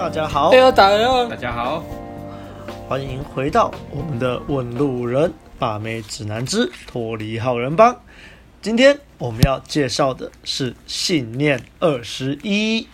[0.00, 1.84] 大家好，哎呦，打人大家好，
[2.88, 8.00] 欢迎回到我们的问路人把妹指南之脱离好人帮。
[8.62, 12.88] 今天我们要介绍的是信念二十一。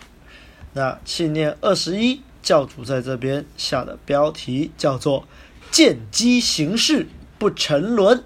[0.73, 5.25] 那信念二十一，教主在这边下的标题叫做
[5.71, 7.07] “见机行事，
[7.39, 8.21] 不沉沦”。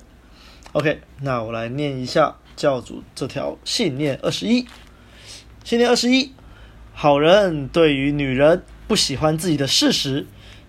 [0.74, 4.66] OK，那我来念一下教主这条信念二十一。
[5.64, 6.34] 信念二十一。
[6.94, 10.28] 好人对于女人不喜欢自己的事实，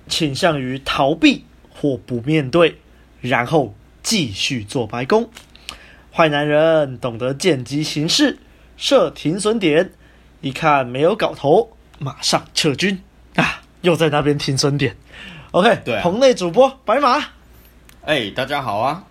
[0.08, 2.78] 倾向于逃避或不面对，
[3.20, 5.28] 然后继续做白工。
[6.10, 8.38] 坏男人懂得见机行事，
[8.76, 9.92] 设停损点，
[10.40, 13.02] 一看没有搞头，马上撤军
[13.36, 13.62] 啊！
[13.82, 14.96] 又在那边停损点。
[15.50, 17.22] OK，对、啊，棚内主播白马，
[18.06, 19.04] 哎，大家好啊！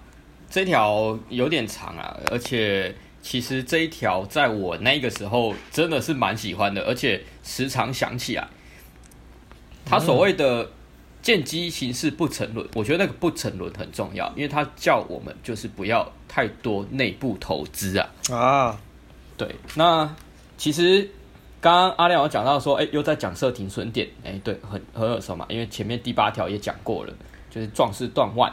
[0.49, 2.95] 这条有点长啊，而且。
[3.21, 8.47] 其实这一条在我那个时候真的是蛮喜欢的，而且时常想起来。
[9.85, 10.71] 他所谓的
[11.21, 18.09] “见机行事不沉沦”，我觉得那个“不沉沦”很重要，因为他叫我们就是不要太多内部投资啊。
[18.31, 18.81] 啊，
[19.37, 19.55] 对。
[19.75, 20.15] 那
[20.57, 21.09] 其实
[21.59, 27.13] 刚刚阿亮有讲到说，哎，又在讲设停损点，哎，对，很很耳熟嘛，因为前面第八条也讲过了，
[27.49, 28.51] 就是壮士断腕，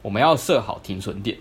[0.00, 1.36] 我们要设好停损点。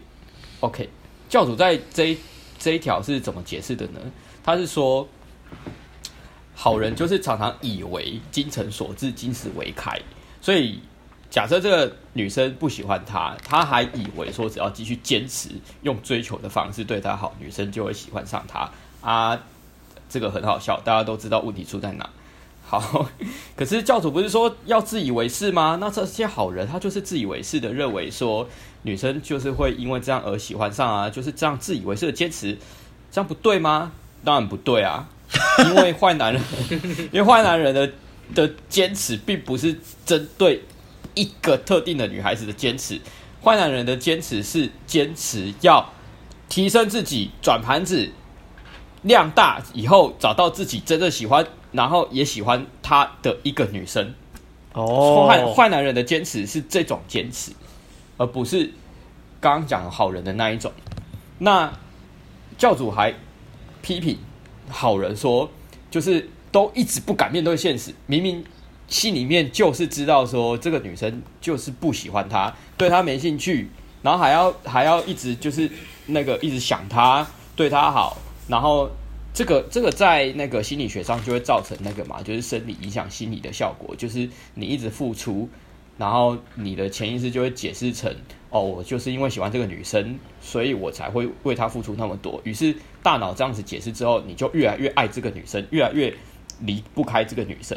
[0.60, 0.90] OK，
[1.30, 2.18] 教主在这一。
[2.60, 4.00] 这一条是怎么解释的呢？
[4.44, 5.08] 他是说，
[6.56, 10.00] 好人就是常常以为精诚所至，金石为开。
[10.42, 10.80] 所以
[11.30, 15.50] 假设这个女生不喜欢他，他还以为说只要继续坚持
[15.82, 18.70] 用追求的方式对她好，女生就会喜欢上他
[19.02, 19.40] 啊。
[20.10, 22.10] 这个很好笑，大家都知道问题出在哪。
[22.68, 23.10] 好，
[23.56, 25.78] 可是教主不是说要自以为是吗？
[25.80, 28.48] 那这些好人他就是自以为是的认为说。
[28.84, 32.58] 女生就是会因为这样而喜欢上啊，就是这样自以为是的坚持，
[33.12, 33.92] 这样不对吗？
[34.24, 35.10] 当然不对啊，
[35.66, 36.42] 因为坏男人，
[37.12, 37.92] 因为坏男人的
[38.34, 40.64] 的坚持并不是针对
[41.16, 43.02] 一个特定的女孩子的坚持，
[43.44, 45.92] 坏男人的坚持是坚持要
[46.48, 48.10] 提升自己，转盘子
[49.04, 54.14] 量大以后找到自己真正喜欢，然后也喜欢他的一个女生。
[54.74, 57.52] 哦，坏坏男人的坚持是这种坚持。
[58.20, 58.72] 而不是
[59.40, 60.72] 刚刚讲好人的那一种。
[61.38, 61.72] 那
[62.58, 63.14] 教主还
[63.84, 64.18] 批评
[64.70, 65.48] 好人说，
[65.92, 68.44] 就是都一直不敢面对现实，明明
[68.88, 73.70] 心里面就是知道说这个女生就是不喜欢他，对他没兴趣，
[74.02, 75.70] 然后还要还要一直就是
[76.08, 78.90] 那个一直想他，对他好，然后
[79.34, 85.50] 这个这个在那个心理学上就会造成那个嘛，就是生理影响心理的效果，就是你一直付出。
[86.00, 88.14] 然后你的潜意识就会解释成，
[88.52, 92.40] 哦，我就是因为喜欢这个女生，所以我才会为她付出那么多。
[92.44, 92.72] 于是
[93.02, 96.14] 大脑这样子解释之后，你就越来越爱这个女生，越来越
[96.60, 97.76] 离不开这个女生。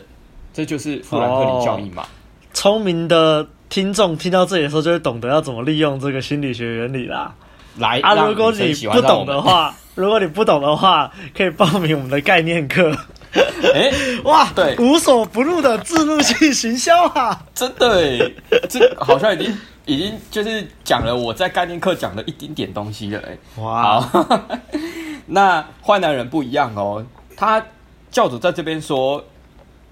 [0.52, 2.06] 这就是富兰克林效应嘛。
[2.52, 7.34] 聪明的听众听到这里的时候，就会懂得要怎么利用这个心理学原理啦。
[7.80, 12.94] 来啊，如果你不懂的话， 如果你不懂的话，可以报名我们的概念课。
[13.32, 18.32] 哎、欸， 哇，对，无所不入的自入性行销啊，真的哎，
[18.68, 24.48] 这好像已经已经就是讲了我在概念课讲的一丁点东西了哎，哇，好，
[25.26, 27.04] 那坏男人不一样哦，
[27.36, 27.64] 他
[28.10, 29.24] 教主在这边说，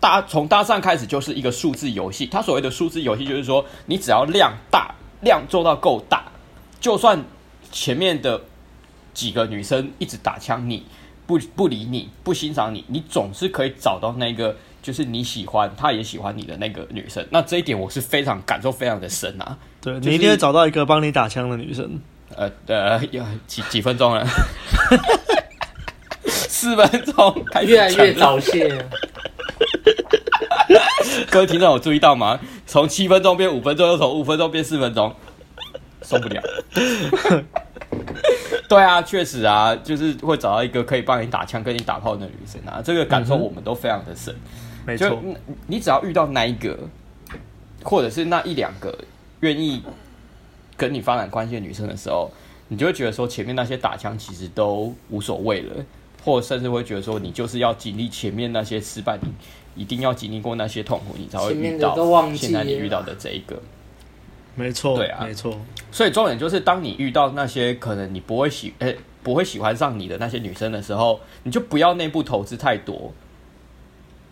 [0.00, 6.24] 搭从搭讪开始就是一个数字游戏，他所谓的数字游戏就是说，你只要量大，量做到够大，
[6.80, 7.22] 就算
[7.70, 8.42] 前面的
[9.14, 10.84] 几个女生一直打枪你。
[11.26, 17.22] 不不理你，不欣赏你，你总是可以找到那个就是你喜欢，她也喜欢你的那个女生。
[17.28, 19.58] 那这一点我是非常感受非常的深啊。
[19.82, 22.00] 对，你一定会找到一个帮你打枪的女生。
[22.34, 24.26] 呃呃，要几几分钟了？
[26.24, 28.86] 四分钟，越来越早泄。
[31.30, 32.40] 各位听众有注意到吗？
[32.66, 35.14] 从七分钟变五分钟，又从五分钟变四分钟，
[36.08, 36.42] 受不了。
[38.68, 44.34] 对啊，确实啊，就是会找到一个可以帮你打枪、跟你打炮的女生啊，这个感受我们都非常的深。
[44.86, 45.18] 没错，
[45.66, 46.78] 你只要遇到那一个，
[47.82, 48.96] 或者是那一两个
[49.40, 49.82] 愿意
[50.76, 52.30] 跟你发展关系的女生的时候，
[52.68, 55.84] 你就会觉得说前面那些打枪其实都无所谓了，
[56.24, 61.94] 或者甚至会觉得说你就是要经历前面那些失败，你一定要经历过那些痛苦，你才会遇到
[62.34, 63.60] 现在你遇到的这一个。
[64.58, 65.56] 没错，对啊，没错。
[65.92, 73.12] 所以重点就是，当你遇到那些可能你不会喜，诶，不会喜欢上你的那些女生的时候，你就不要内部投资太多，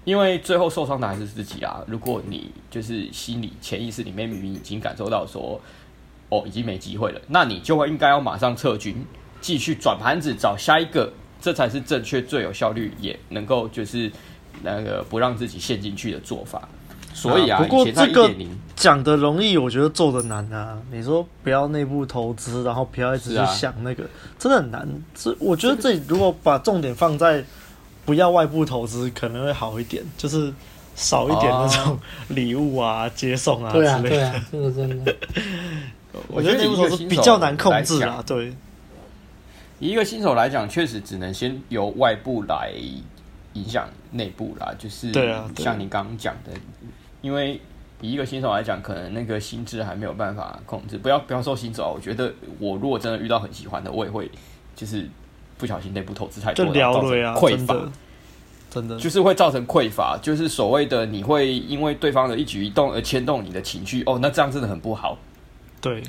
[0.05, 1.83] 因为最后受伤的还是自己啊。
[1.87, 5.61] 如果你就是心里潜意识里面明明已经感受到说，
[6.29, 9.05] 哦，已经没机会了，那你就会应该要马上撤军，
[9.41, 14.11] 继续转盘子找下一个，这才是正确、最有效率，也能够就是
[14.63, 16.69] 那个不让自己陷进去的做法。
[17.17, 18.31] 所以啊，啊不过这个
[18.77, 20.79] 讲的容易，我觉得做的难啊。
[20.93, 24.87] 你说不要内部投资，然后不要一直去想那个，啊、真的很难。
[25.15, 27.43] 这我觉得这里如果把重点放在
[28.05, 30.53] 不要外部投资，可能会好一点，就是
[30.95, 31.99] 少一点那种
[32.29, 34.03] 礼物啊、接送啊之类的。
[34.11, 35.17] 对啊，这个真的，
[36.29, 38.23] 我觉得内部投资比较难控制啊。
[38.27, 38.53] 对，
[39.79, 42.71] 以一个新手来讲，确实只能先由外部来
[43.55, 44.75] 影响内部啦。
[44.79, 46.51] 就是对啊，像你刚刚讲的。
[47.27, 47.61] 因为
[48.01, 50.97] 以一个新手来讲，可能那个心智还没有办法控制。
[50.97, 54.31] 不要不要说新手，我觉得我如果真的遇到很喜欢的，我也会
[54.77, 55.09] 就是
[55.59, 57.75] 不小心内部投资太多，就了了啊，匮乏，
[58.71, 65.19] 真的就是会造成匮乏，就是所谓的你会因为对方的一举一动而牵动你的情绪哦，那这样真的很不好。
[65.81, 66.01] 对，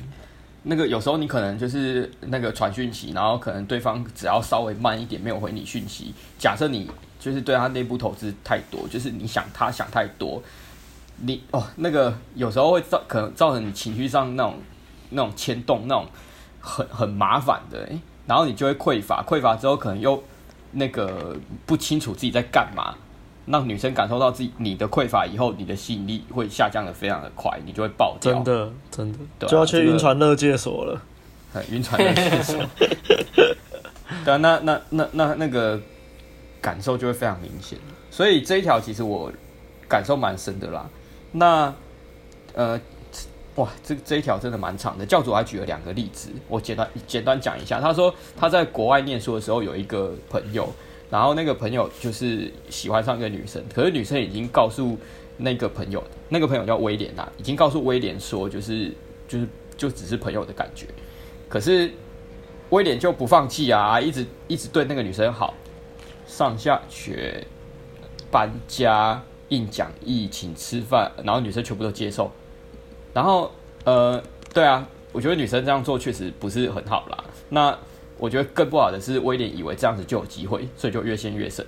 [0.61, 6.87] 那个有时候你可能就是那个传讯息，然后可能对方只要稍微慢一点没有回你讯息，假设你
[7.19, 10.43] 就是对他内部投资太多，就是你想他想太多。
[11.19, 14.55] 你哦，那个有时候会造可能造成你情绪上那种
[15.09, 16.05] 那种牵动，那种
[16.59, 20.21] 很很麻烦的，欸，然后你就会匮乏，匮乏之后可能又
[20.71, 21.35] 那个
[21.65, 22.95] 不清楚自己在干嘛，
[23.47, 31.01] 让女生感受到自己你的匮乏以后，你的吸引力会下降的非常的快，你就会爆掉，真的真的，就要去晕船乐界所了，
[31.71, 32.55] 晕船乐界所，
[34.23, 35.79] 对啊，那那那那那个
[36.61, 37.79] 感受就会非常明显，
[38.11, 39.31] 所以这一条其实我
[39.87, 40.85] 感受蛮深的啦。
[41.37, 41.73] 那，
[42.53, 42.79] 呃，
[43.55, 45.05] 哇，这这一条真的蛮长的。
[45.05, 47.79] 教主还举了两个例子，我简单简单讲一下。
[47.81, 50.67] 他说他在国外念书的时候有一个朋友，
[51.09, 54.97] 然后那个朋友就是喜欢上一个女生，可是女生已经告诉
[55.37, 58.91] 那个朋友，那个朋友叫威廉啊，已经告诉威廉说，就是
[59.27, 60.87] 就是就只是朋友的感觉。
[61.49, 61.91] 可是
[62.69, 65.53] 威廉就不放弃啊，一直一直对那个女生好，
[66.25, 67.45] 上下学、
[68.29, 69.23] 搬家。
[69.49, 72.31] 印讲义请吃饭，然后女生全部都接受，
[73.13, 73.51] 然后
[73.85, 74.21] 呃，
[74.53, 77.17] 对啊，我觉得女生这样做确实不是很好啦。
[77.49, 77.77] 那
[78.17, 81.65] 我觉得更不好的是，威廉以为这样子就有机会，所以就越陷越深，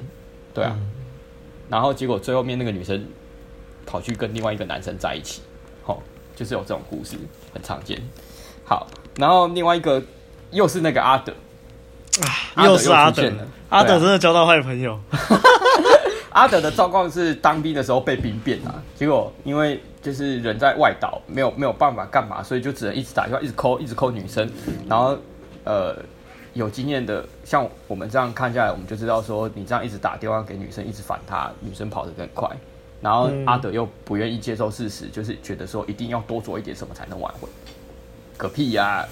[0.54, 0.76] 对啊。
[0.76, 0.92] 嗯、
[1.70, 3.08] 然后结果最后面那个女生
[3.86, 5.42] 跑去跟另外一个男生在一起，
[5.86, 5.98] 哦，
[6.36, 7.16] 就是有这种故事，
[7.54, 8.02] 很常见。
[8.66, 10.04] 好，然后另外一个
[10.52, 11.32] 又是那个阿德，
[12.56, 13.32] 啊、又是阿德，
[13.70, 15.00] 阿德真的交到坏朋友。
[16.40, 24.50] 阿德的状况是当兵的时候被兵变啊，结果因为就是人在外岛，没有没有办法干嘛，所以就只能一直打电话，一直 call，一直 call 女生。
[24.88, 25.18] 然后
[25.66, 25.94] 呃，
[26.54, 32.50] 有经验的，像我们这样看下来，我们就知道说，你这样一直打电话给女生，一直烦她，女生跑得更快。
[33.02, 37.50] 然后阿德又不愿意接受事实，就是觉得说一定要多做一点什么才能挽回。
[38.38, 39.06] 个屁呀！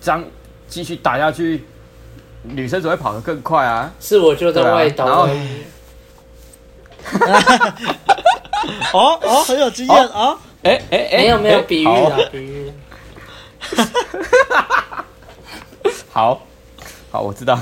[0.00, 0.24] 这样
[0.66, 1.62] 继续打下去，
[2.42, 3.92] 女生只会跑得更快啊。
[4.00, 5.04] 是我就在外岛。
[5.04, 5.30] 啊
[8.92, 10.38] 哦哦，很有经验啊！
[10.62, 12.72] 哎哎哎，没有没有比喻的比喻。
[16.10, 16.42] 好
[17.10, 17.58] 好，我知道。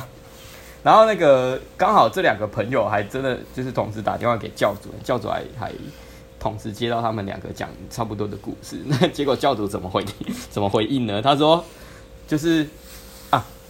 [0.82, 5.72] 然后那个刚好这两个朋友还真的就是同时打电话给教主，教主还还
[6.38, 8.76] 同时接到他们两个讲差不多的故事。
[8.86, 10.04] 那结果教主怎么回
[10.50, 11.22] 怎么回应呢？
[11.22, 11.64] 他说
[12.26, 12.66] 就是。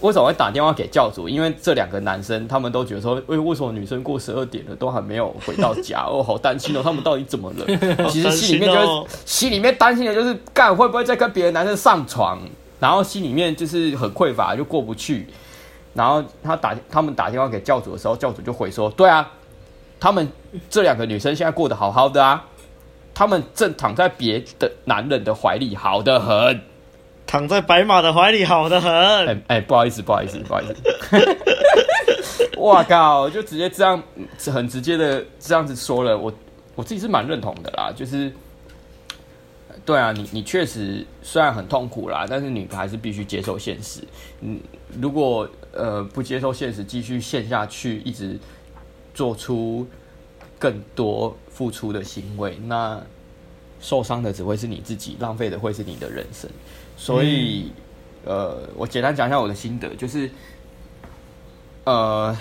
[0.01, 1.29] 为什么会打电话给教主？
[1.29, 6.05] 因为这两个男生他们都觉得说，为为什么女生过十二点了都还没有回到家？
[6.09, 7.67] 哦，好担心哦，他们到底怎么了？
[8.09, 12.39] 其实心里面就是心里面担心的就是，干会不会再跟别的男生上床？
[12.79, 15.27] 然后心里面就是很匮乏，就过不去。
[15.93, 19.31] 然后他打他们打电话给教主的时候，教主就回说：对啊，
[19.99, 20.27] 他们
[20.71, 22.47] 这两个女生现在过得好好的啊，
[23.13, 26.63] 他们正躺在别的男人的怀里，好得很。
[27.31, 28.91] 躺在白马的怀里，好得很。
[28.93, 30.75] 哎哎、不好意思，不好意思，不好意思。
[32.59, 33.31] 哇靠！
[33.31, 34.03] 就直接这样，
[34.47, 36.35] 很直接的这样子说了，我
[36.75, 37.93] 我自己是蛮认同的啦。
[37.95, 38.33] 就是，
[39.85, 44.01] 对啊，你你确实虽然很痛苦啦，但是你还是必须接受现实。
[44.41, 44.59] 嗯，
[45.01, 48.37] 如果呃不接受现实，继续陷下去，一直
[49.15, 49.87] 做出
[50.59, 53.01] 更多付出的行为，那
[53.81, 56.51] 受伤的只会是你自己，浪费的会是你的人生。
[57.01, 57.73] 所以，
[58.27, 60.31] 呃，我简单讲一下我的心得，就是，
[61.85, 62.37] 呃，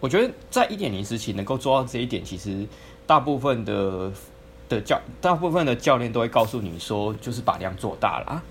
[0.00, 2.66] 我觉得在一点零时期能够做到这一点，其实
[3.06, 4.10] 大部分的
[4.68, 8.42] 的教，大部分的教练都会告诉你说，就是把量做大了，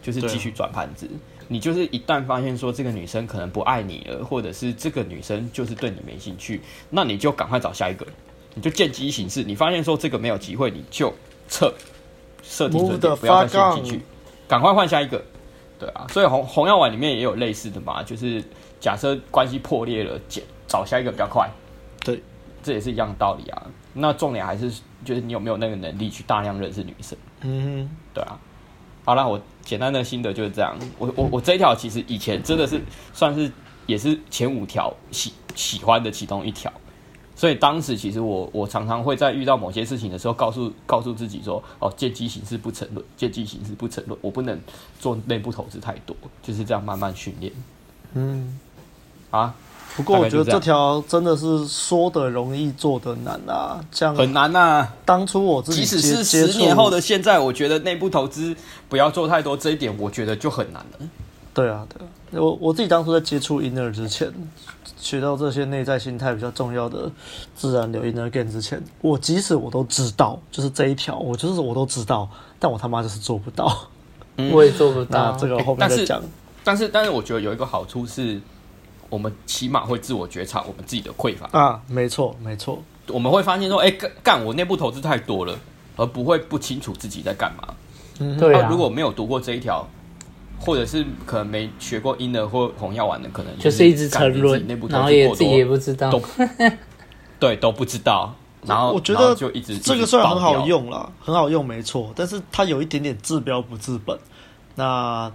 [0.00, 1.10] 就是继续转盘子。
[1.48, 8.06] 你就是一旦发现说这个女生可能不爱你了，或者是这个女生就是对你没兴趣，那你就赶快找下一个，
[8.54, 9.42] 你就见机行事。
[9.42, 11.12] 你发现说这个没有机会，你就
[11.48, 11.74] 撤，
[12.40, 14.02] 设定准点，不要再陷进去。
[14.48, 15.22] 赶快换下一个，
[15.78, 18.42] 对啊，所以红红药丸里面也有类似的嘛，就是
[18.80, 21.48] 假设关系破裂了，找找下一个比较快，
[22.00, 22.22] 对，
[22.62, 23.66] 这也是一样的道理啊。
[23.92, 24.72] 那重点还是
[25.04, 27.18] 就是你有没有那个能力去大量认识女生。
[27.42, 28.38] 嗯，对啊。
[29.04, 30.76] 好啦，我简单的心得就是这样。
[30.98, 32.80] 我我我这一条其实以前真的是
[33.12, 33.50] 算是
[33.86, 36.72] 也是前五条喜喜欢的其中一条。
[37.38, 44.18] 所以当时其实我我常常会在遇到某些事情的时候告，诉告诉自己说：哦，见机行事不沉沦，见机行事不沉沦。
[44.20, 44.60] 我不能
[44.98, 47.52] 做内部投资太多，就是这样慢慢训练。
[48.14, 48.58] 嗯，
[49.30, 49.54] 啊，
[49.96, 54.96] 不过我觉得这条真的是说的容易，做的难啊，这样很难呐、啊。
[55.04, 58.52] 当初我自己即使是十年后的现在，我觉得内部投资
[58.88, 61.08] 不要做太多，这一点我觉得就很难了。
[61.58, 62.10] 对啊，对啊，
[62.42, 64.32] 我我自己当初在接触 inner 之前。
[65.00, 67.08] 学到这些内在心态比较重要的
[67.54, 73.72] 自然流 inner game 之前，我即使我都知道，就是这一条，我就是我都知道，但我他妈就是做不到。
[74.36, 75.36] 嗯、 我也做不到。
[75.36, 76.26] 这个后面再讲、欸。
[76.64, 78.40] 但是，但是，我觉得有一个好处是，
[79.08, 81.80] 我们起码会自我觉察我们自己的匮乏啊。
[81.86, 82.82] 没错，没错。
[83.06, 85.56] 我们会发现说，哎、欸，干干我内部投资太多了，
[85.96, 87.74] 而不会不清楚自己在干嘛。
[88.18, 88.68] 嗯，对啊。
[88.68, 89.86] 如果没有读过这一条。
[90.58, 96.22] 或者是可能没学过英的或红药丸的，可能就是一直沉沦，然后也自己也不知道，都
[97.40, 98.34] 对都不知道。
[98.66, 104.18] 然后我觉得就一直这个虽然很好用啦，很好用没错，但是它有一点点治标不治本。
[104.74, 105.32] 那。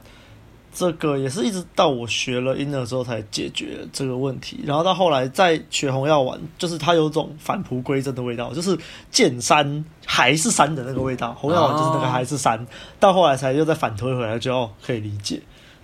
[0.76, 8.76] 这个也是一直到我学了 inner 之后才解决这个问题，然后到后来再学红药丸，就是它有种返璞归真的味道，就是
[9.12, 11.32] 见山还是山的那个味道。
[11.34, 12.66] 红药丸就是那个还是山，哦、
[13.00, 15.40] 到后来才又再反推回来，就要可以理解。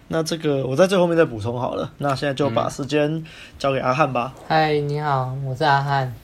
[0.08, 1.92] 那这个我在最后面再补充好了。
[2.00, 3.24] 那现在就把时间
[3.60, 4.34] 交给阿汉吧。
[4.48, 6.16] 嗨、嗯，你好，我是阿汉。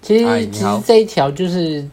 [0.00, 1.86] 其实其实这一条就是。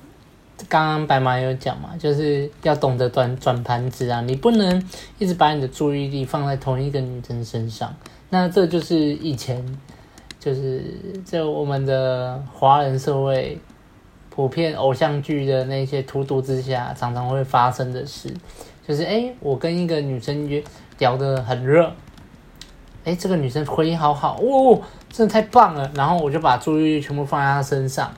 [0.67, 4.83] 刚刚白马有讲嘛，就是要懂得转转盘子啊，你不能
[5.17, 7.95] 一直把你的注意力放在同一个女生身上。
[8.29, 9.63] 那这就是以前，
[10.39, 10.83] 就是
[11.23, 13.59] 在我们的华人社会
[14.29, 18.33] 普遍偶像剧的那些荼毒之下，常常会发生的事，
[18.87, 20.63] 就是哎，我跟一个女生约
[20.97, 21.91] 聊得很热，
[23.05, 28.11] 哎，这个女生回应好好，哦，真的太棒了，然后我就把注意力全部放在她身上。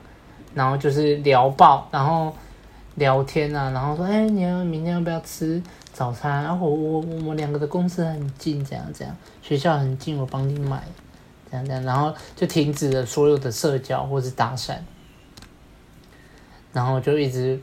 [0.54, 2.34] 然后就是聊爆，然后
[2.96, 6.42] 聊天啊，然后说，哎，你要明天要不要吃早餐？
[6.42, 10.82] 然后我我我们两个的公司很近，这样这样，学校很近，我帮你买，
[11.50, 14.76] 这样这样，然后就停止了所有的社交或是搭讪，
[16.72, 17.60] 然后就一直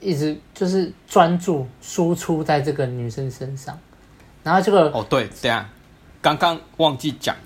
[0.00, 3.78] 一直就是专注输出在这个女生身上，
[4.42, 5.68] 然后这个哦对，这样
[6.20, 7.36] 刚刚忘记讲。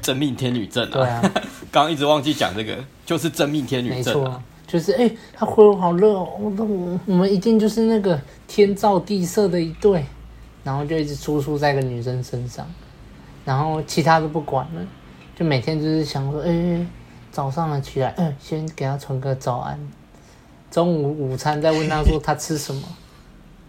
[0.00, 0.90] 真命天女症啊！
[0.92, 1.22] 对啊，
[1.72, 4.42] 刚刚一直忘记讲这个，就是真命天女症啊。
[4.66, 10.04] 就是哎、欸，他回我好热哦，我我我们一定就是那个天造地设的一对，
[10.64, 12.66] 然后就一直输出在一个女生身上，
[13.44, 14.80] 然后其他都不管了，
[15.36, 16.86] 就每天就是想说，哎、欸，
[17.30, 19.78] 早上了起来，嗯、欸，先给他传个早安，
[20.70, 22.82] 中午午餐再问他说他吃什么，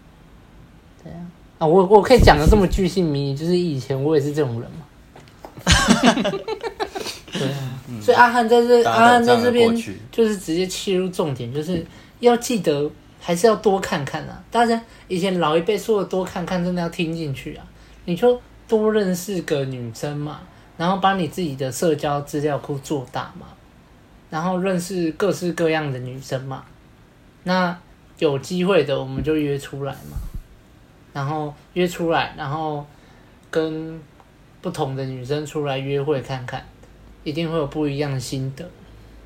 [1.04, 1.20] 对啊，
[1.58, 4.78] 啊，我我可以讲的这么巨细靡遗，就是以前我也是这种人嘛。
[7.32, 9.74] 对啊，所以阿汉在这，阿汉在这边
[10.10, 11.84] 就是直接切入重点，就是
[12.20, 14.42] 要记得还是要多看看啊。
[14.50, 17.66] 大家以前老一辈说的多看看，真的要听进去啊。
[18.04, 20.40] 你就多认识个女生嘛，
[20.76, 23.48] 然后把你自己的社交资料库做大嘛，
[24.30, 26.64] 然后认识各式各样的女生嘛。
[27.42, 27.76] 那
[28.18, 30.16] 有机会的我们就约出来嘛，
[31.12, 32.86] 然后约出来，然后
[33.50, 34.00] 跟。
[34.62, 36.66] 不同的女生出来约会看看，
[37.24, 38.68] 一定会有不一样的心得。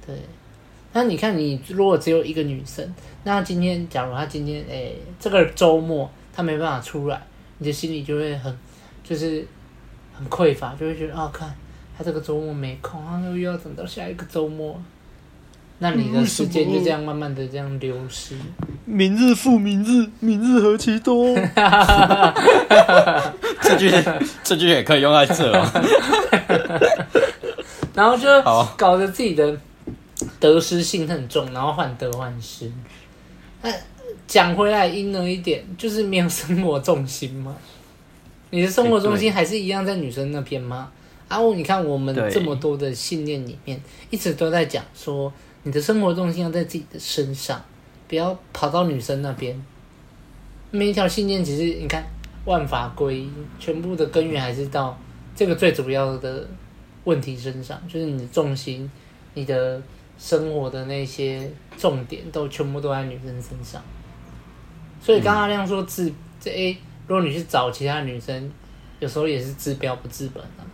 [0.06, 0.14] 对，
[0.92, 2.94] 那你看，你如果只有一个女生，
[3.24, 7.22] 那今天假如她今天诶、这个周末她没办法出来，
[7.58, 8.56] 你的心里就会很
[9.04, 9.46] 就是
[10.12, 11.54] 很匮乏，就会觉得啊，看
[11.96, 14.80] 她这个周末没空，啊，又要等到下一个周末。
[15.82, 18.34] 那你的时间就这样慢慢的这样流失。
[18.84, 21.34] 明日复明日，明日何其多。
[23.62, 23.90] 这句
[24.44, 25.66] 这句也可以用在这哦。
[27.94, 28.28] 然后就
[28.76, 29.58] 搞得自己的
[30.38, 32.70] 得失心很重，然后患得患失。
[33.62, 33.72] 那
[34.26, 37.56] 讲回来阴了一点，就是没有生活重心嘛。
[38.50, 40.90] 你的生活重心还是一样在女生那边吗？
[41.28, 45.32] 啊，你看我们这么多的信念里面，一直都在讲说。
[45.62, 47.62] 你的生活重心要在自己的身上，
[48.08, 49.62] 不要跑到女生那边。
[50.70, 52.02] 每一条信念，其实你看，
[52.44, 54.98] 万法归一，全部的根源还是到
[55.34, 56.48] 这个最主要的
[57.04, 58.90] 问题身上，就是你的重心，
[59.34, 59.82] 你的
[60.16, 63.82] 生活的那些重点，都全部都在女生身上。
[65.02, 68.50] 所以刚刚阿亮说治这 A，如果你去找其他女生，
[68.98, 70.64] 有时候也是治标不治本啊。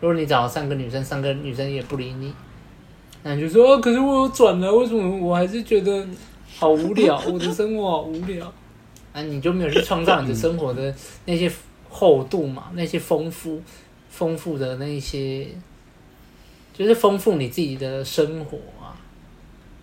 [0.00, 2.34] 如果你找了三个女生，三个女生也不理你。
[3.28, 6.06] 那你就说、哦，可是我有转了，为什么我还是觉得
[6.56, 7.20] 好无聊？
[7.26, 8.46] 我的生活好无聊。
[9.12, 11.50] 啊，你就没有去创造你的生活的那些
[11.90, 12.70] 厚度嘛？
[12.74, 13.60] 那些丰富、
[14.08, 15.48] 丰富的那些，
[16.72, 18.94] 就是丰富你自己的生活啊。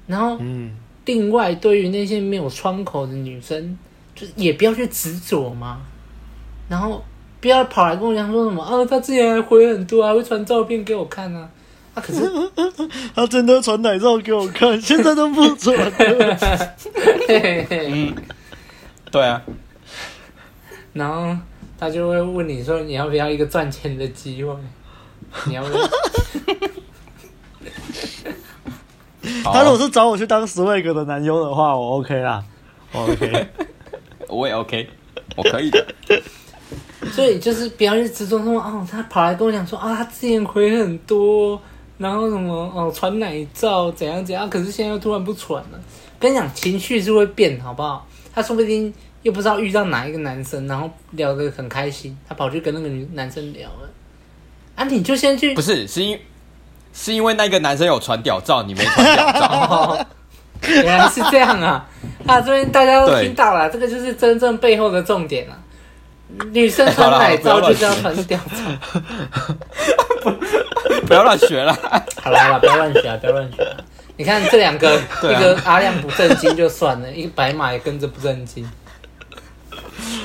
[0.08, 0.72] 然后，嗯，
[1.04, 3.78] 另外对于那些没有窗口的女生，
[4.16, 5.82] 就是也不要去执着嘛。
[6.70, 7.04] 然后
[7.42, 11.50] 不要跑来跟我讲说什么啊，她之前还回很多，还会传照片给我看啊。
[11.94, 12.02] 啊！
[12.02, 12.22] 可是
[13.16, 16.70] 他真的传奶照给我看， 现在都不传了。
[17.28, 18.14] 嗯，
[19.12, 19.42] 对啊。
[20.94, 21.36] 然后
[21.80, 24.56] 他就会问你说：“你要不要一个赚钱的机会？
[25.46, 25.80] 你要不要？”
[29.44, 32.44] 他如果是找我去当 swag 的男优的话，我 OK 啦，
[32.92, 33.48] 我 OK，
[34.28, 34.90] 我也 OK，
[35.36, 35.86] 我可以的。
[37.12, 41.62] 所以就是不要去执着说哦，他跑来跟我讲说啊，他之前亏很多。
[41.98, 45.80] 然后什么哦，传奶照怎样怎样，可是现在又突然不传了。
[46.20, 48.08] 跟你讲，情绪是会变，好不好？
[48.34, 53.90] 他说不定又不知道遇到哪一个男生，然后聊得很开心，他跑去跟那个女男生聊了。
[54.76, 56.20] 啊，你就先去，不是，是因
[56.94, 59.48] 是因为那个男生有传屌照，你没传屌照。
[59.70, 60.06] 哦，
[60.62, 61.88] 原来是这样啊！
[62.26, 65.60] 啊，这边大家都听到了，这个就是真正背后的重点啊。
[66.52, 70.32] 女生传奶罩就是要传屌照。
[71.08, 71.74] 不要乱学了。
[72.22, 73.18] 好了好了，不要乱学啊！
[73.20, 73.78] 不要乱学啊！
[74.16, 78.70] 你看这两个，啊、一个阿亮不正经就算了，一个白马也跟着不正经。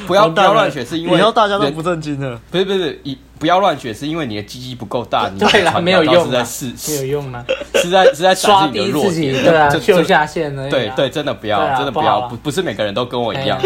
[0.06, 2.40] 不要不要乱学，是因为以后大家都不正经了。
[2.50, 3.10] 不是不是，不
[3.40, 5.28] 不要乱学，是因为你的鸡鸡不够大。
[5.28, 7.44] 你 对了，没有用，在试，没有用吗？
[7.74, 10.68] 是在是在刷低自己，对啊，就下线了。
[10.68, 13.60] 对对，真的不要，真的不要，不不是每个人都跟我一样。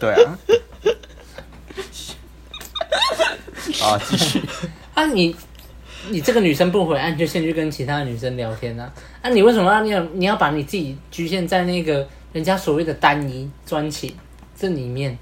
[0.00, 0.38] 对啊。
[3.82, 4.42] 啊，继续。
[4.94, 5.36] 啊，你。
[6.10, 8.92] 你这个女生不回，你就先去跟其他女生聊天啊。
[9.22, 14.14] 那、啊、你为什么要你要你要把你自己局限在那个人家所谓的单一专情
[14.56, 15.16] 这里面，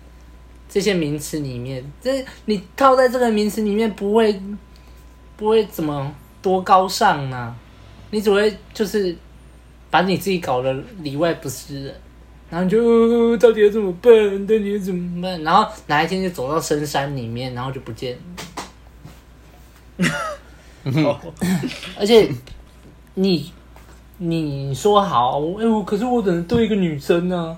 [0.68, 1.84] 这些名词里面？
[2.00, 4.40] 这你套在这个名词里面不会
[5.36, 7.54] 不会怎么多高尚呢、
[8.10, 9.14] 你只会就是
[9.90, 10.72] 把你自己搞得
[11.02, 11.94] 里外不是人，
[12.50, 14.46] 然后就、到底要怎么办？
[14.46, 15.42] 到底要怎么办？
[15.42, 18.16] 然后哪一天就走到深山里面，然后就不见
[19.98, 20.06] 了。
[21.98, 22.28] 而且
[23.14, 23.50] 你
[24.18, 27.56] 你说好，哎、欸，我可是我只能对一个女生呢、啊，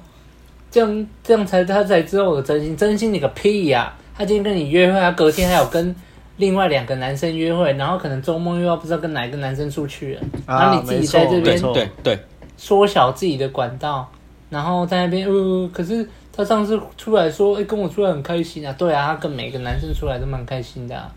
[0.70, 4.16] 这样这样才他才知道我的真心，真心你个屁呀、啊！
[4.16, 5.94] 他今天跟你约会，他隔天还有跟
[6.38, 12.18] 另外两个男生约会，然后可能周末又要不知道跟哪一个男生出去了，啊、然后你自己在这边对对
[12.56, 14.10] 缩小自己的管道，
[14.50, 21.12] 然后在那边呃，可是他上次出来说，哎、欸，跟我出来很开心啊，对啊，他跟每个男生出来都蛮开心的、啊。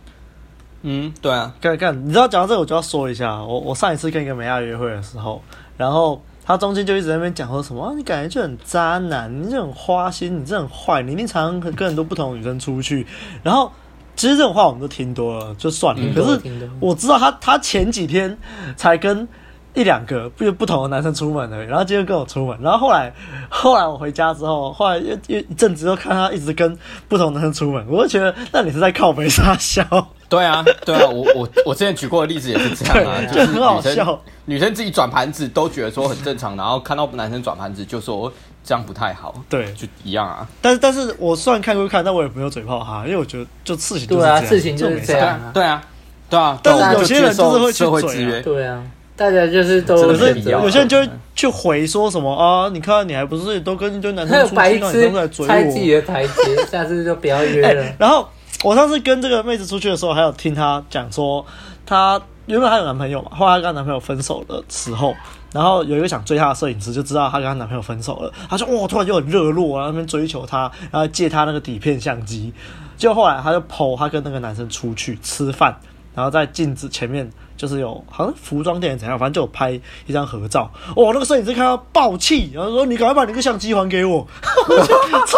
[0.83, 5.41] 嗯，对啊，干干，你知道讲到这个，我就要说一下，我我上一次跟一个美亚约会的时候，
[5.77, 13.05] 然后他中间就一直在那边讲说什么，啊、你感觉就很渣男，你这很花心，你这很坏，你一定常常跟很多不同的女生出去，
[13.43, 13.71] 然后
[14.15, 16.01] 其实这种话我们都听多了，就算了。
[16.03, 18.37] 嗯、可是我知道他他前几天
[18.75, 19.27] 才跟
[19.73, 23.13] 一两个不不同的男生出门的，然后今天跟我出门，然后后来
[23.49, 29.83] 后来我回家之后，后来又又一阵子又看他一直跟不同男生出门，我就觉得那你是在靠北撒笑。
[30.27, 34.17] 对啊，对啊，我我我之前举过的例子也是这样啊， 就是很好笑。
[34.45, 38.31] 女生自己转盘子都觉得说很正常，然后看到男生转盘子就说
[38.63, 40.47] 这样不太好，对，就一样啊。
[40.61, 45.83] 但是但是我虽然看归看，但我也没有嘴炮他，因为我觉得就事情就是这样，对啊，事情就是这样啊，对啊，
[46.29, 46.59] 对啊。
[46.63, 48.81] 但是有些人就是会去嘴啊，对啊，
[49.15, 57.85] 大家就是都有是有些人就会去回说什么啊，你看你还不是都跟一堆男生出去，那你都在追我，踩自己的台阶，下次就不要约了。
[57.99, 58.27] 然后。
[58.63, 61.43] 我上次跟这个妹子出去的时候，还有听她讲说，
[61.83, 65.15] 她原本她有男朋友嘛，后来她跟她男朋友分手的时候，
[65.51, 72.53] 然后有一个想追她的摄影师就知道她跟她男朋友分手了，她说哇，突然就很热络然后，那边追求她，然后借她那个底片相机，
[72.99, 75.75] 就后来她就 po 她跟那个男生出去吃饭，
[76.13, 77.27] 然后在镜子前面。
[77.61, 80.67] 就是有好像服装店怎样，反正就有拍一张合照。
[80.95, 84.25] 哇，那个摄影师看到爆气，然后说：“你赶快把你个相机还给我。”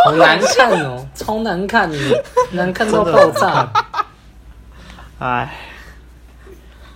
[0.06, 3.70] 好难看哦， 超难看的，难看到爆炸。
[5.20, 5.54] 哎，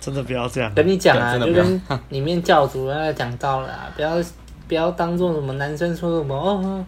[0.00, 0.72] 真的不要这样。
[0.72, 4.16] 跟你讲啊，就跟里面教主要讲到了，啊不要
[4.66, 6.82] 不要当做什么男生说什么哦，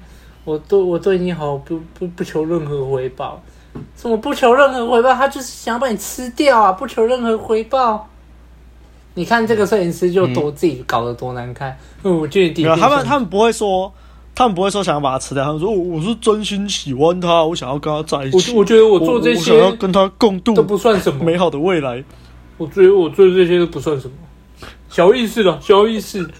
[0.46, 3.38] 我对我对你好，不不不求任何回报。
[3.94, 5.12] 什么不求任何回报？
[5.12, 6.72] 他就是想要把你吃掉啊！
[6.72, 8.08] 不求任何回报。
[9.14, 13.92] 你看这个摄影师就多自己搞得多难看，嗯，我觉得他们他们不会说，
[14.34, 18.52] 他们不会说想要把他吃掉，他们说我是真心喜欢他，我想要跟他在一起。
[18.52, 22.02] 我我觉得我做这些，想要跟他共度都不算什么美好的未来。
[22.56, 24.14] 我觉得我做这些都不算什么。
[24.88, 26.30] 小意思了，小意思。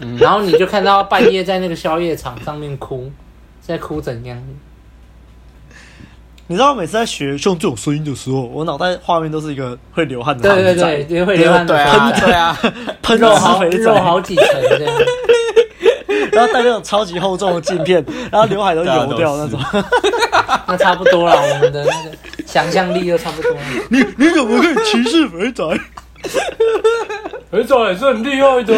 [0.00, 3.10] 嗯、然后你就看到半夜在那个宵夜场上面哭，
[3.60, 4.40] 在哭怎样？
[6.50, 12.58] 你知道，每次在学像这种声音的时候，我脑袋画面都是一个会流汗的对对对对，会流汗的喷对啊，
[13.00, 14.98] 喷 肉好肉好几层这样，
[16.32, 19.60] 然后戴那种超级厚重的镜片，然后刘海都油掉那种。
[20.66, 23.58] 那差不多了，我们的那个想象力又差不多了。
[23.88, 25.64] 你你怎么可以歧视肥仔？
[27.48, 28.74] 肥仔也是很厉害的。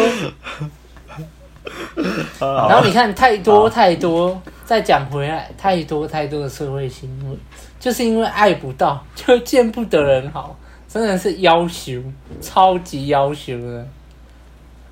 [2.39, 7.37] 然后你看，太多太多，再讲回来，太多太多的社会新闻，
[7.83, 12.01] 就是因为爱不到， 就见不得人好，真的是要求，
[12.39, 13.85] 超级要求的。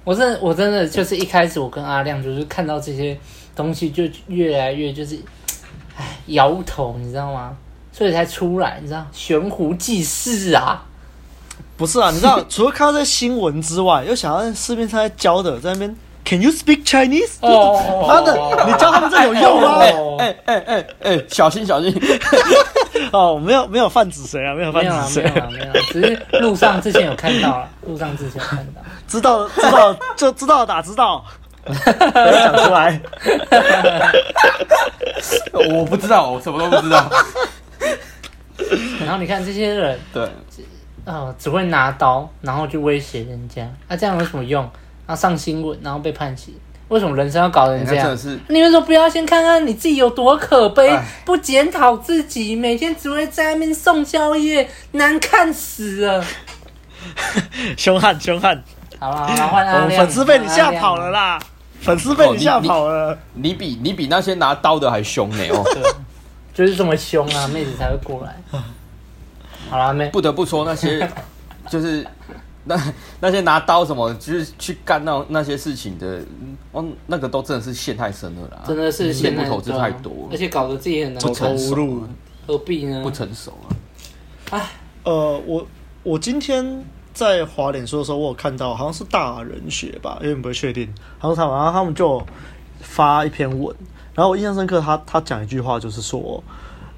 [0.03, 3.17] 我真的，我真的就是一开始我跟阿亮就是看到这些
[3.55, 5.17] 东西，就越来越就是，
[5.97, 7.55] 哎，摇头，你知道吗？
[7.93, 10.83] 所以才出来，你知道，悬壶济世啊。
[11.77, 15.95] 不是啊，你知道， 除了看到这新闻之外，又想到市面上在教的，在那边。
[16.23, 17.37] Can you speak Chinese？
[17.41, 18.33] 哦，妈的，
[18.67, 19.79] 你教他们这有用吗？
[20.19, 21.91] 哎哎哎哎，小心小心！
[23.13, 31.23] 哦，没有没有泛指谁啊，没有泛指谁，没有啊没有，只是路上之前有看到了， 路上之前有看到，知道知道就知道打知道，
[31.63, 31.71] 不
[32.19, 32.99] 要讲出来。
[35.69, 37.09] 我不知道，我什么都不知道。
[39.01, 40.27] 然后你看这些人，对，
[41.05, 44.63] 哦，只会拿刀，然后去威胁人家，那这样有什么用？
[45.05, 46.53] 然后上新闻，然后被判刑。
[46.91, 48.13] 为什么人生要搞成这样？
[48.17, 56.23] 欸、你们说不要先看看你自己有多可悲，不检讨自己，每天只会在外面送宵夜，难看死了。
[57.77, 58.61] 凶悍凶悍！
[58.99, 60.01] 好了好了，换阿亮。
[60.01, 61.39] 粉丝被你吓跑了啦！
[61.79, 63.17] 粉丝被你吓跑了。
[63.35, 65.63] 你，比你比那些拿刀的还凶呢哦！
[66.53, 68.35] 就是这么凶啊，妹子才会过来。
[69.71, 70.09] 好了，妹。
[70.09, 71.09] 不得不说那些
[71.69, 72.05] 就是。
[72.65, 72.79] 那
[73.19, 76.21] 那些拿刀什么，就是去干那那些事情的，
[76.71, 82.07] 哦，那个都真的是陷太深了啦，真的是陷不投资太多，而且搞得自己很难不成熟，
[82.45, 83.01] 何必呢？
[83.01, 83.67] 不成熟啊！
[84.51, 84.71] 哎，
[85.03, 85.65] 呃，我
[86.03, 90.85] 我今天在滑脸书的时候，我有看到好像是大人学吧，有点不确定。
[91.19, 92.21] 然后他们，然后他们就
[92.81, 93.75] 发一篇文，
[94.13, 96.43] 然后我印象深刻他，他他讲一句话，就是说，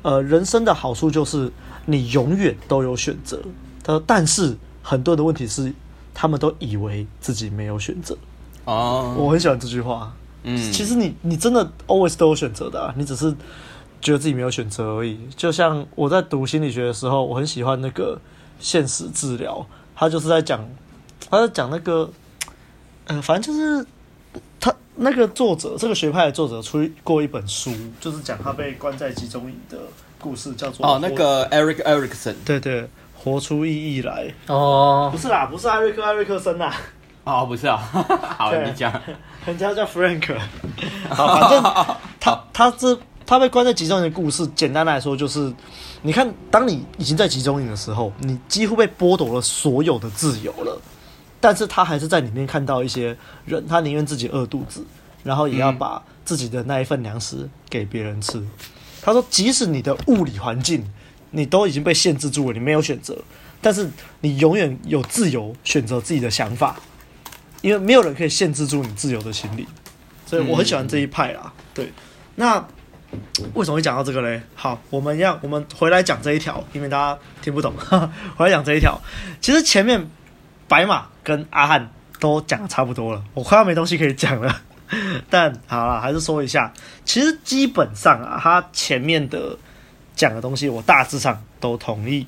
[0.01, 1.49] 呃，人生的好处就是
[1.85, 3.41] 你永远都有选择。
[3.81, 4.57] 他说，但是。
[4.83, 5.73] 很多的问题是，
[6.13, 8.15] 他们都以为自己没有选择。
[8.65, 10.13] 哦，我很喜欢这句话。
[10.43, 13.33] 嗯，其实你你真的 always 都有选择的啊，你只是
[14.01, 15.17] 觉得自己没有选择而已。
[15.37, 18.19] 就像我在读心理学的时候，我很喜欢那个
[18.59, 19.65] 现实治疗，
[19.95, 20.63] 他就是在讲，
[21.29, 22.09] 他在讲那个，
[23.07, 23.85] 呃，反正就是
[24.59, 29.77] 他那个作者，这个学派的作者出过一本书，就是讲他被关在集中营的
[30.19, 32.87] 故事，叫做哦，那个 Erik Erikson，对对。
[33.23, 34.33] 活出意义来。
[34.47, 36.71] 哦，不是啦，不是艾瑞克艾瑞克森呐，
[37.23, 37.77] 哦，不是啊，
[38.37, 38.91] 好，你讲，
[39.45, 40.37] 人家叫 Frank，
[41.09, 41.63] 好，反正
[42.19, 45.53] 他他这他被关在集中营的故事，简单来说就是，
[46.01, 50.81] 你看，当你已经在集中营的时候，你几乎被剥夺了所有的自由了，
[51.39, 54.85] 但是他还是在里面看到一些人，他宁愿自己饿肚子，
[55.23, 58.37] 然后也要把自己的那一份粮食给别人吃。
[58.37, 58.49] 嗯、
[59.01, 60.85] 他说，即使你的物理环境。
[61.35, 63.17] 你都已经被限制住了，你没有选择，
[63.59, 63.89] 但是
[64.21, 66.75] 你永远有自由选择自己的想法，
[67.61, 69.67] 因为没有人可以限制住你自由的心理，
[70.27, 71.51] 所以我很喜欢这一派啦。
[71.73, 71.91] 对，
[72.35, 72.63] 那
[73.55, 74.43] 为什么会讲到这个嘞？
[74.53, 79.01] 好，我们要我们回来讲这一条，因为大家听不懂，呵 呵回来讲这一条。
[79.41, 80.07] 其实前面
[80.67, 84.61] 白马跟阿汉都讲的差不多了，我快要没东西可以讲了。
[85.31, 86.71] 但好了，还是说一下，
[87.03, 89.57] 其实基本上啊，他前面的。
[90.23, 92.25] 讲的东西我大致上都同意。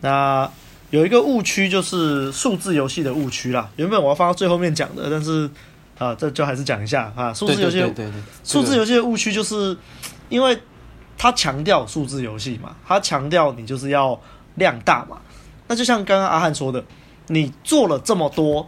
[0.00, 0.50] 那
[0.88, 3.68] 有一个误区就是数字游戏的误区啦。
[3.76, 5.50] 原本我要放到最后面讲的，但是
[5.98, 7.34] 啊，这就还是讲一下啊。
[7.34, 7.84] 数字游戏，
[8.42, 9.76] 数字游戏的误区就是，
[10.30, 10.58] 因为
[11.18, 14.18] 他强调数字游戏嘛，他强调你就是要
[14.54, 15.18] 量大嘛。
[15.68, 16.82] 那就像刚刚阿汉说的，
[17.26, 18.66] 你做了这么多，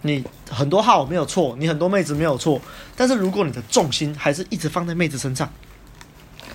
[0.00, 2.58] 你很多号没有错，你很多妹子没有错，
[2.96, 5.52] 但是如果你的重心还是一直放在妹子身上，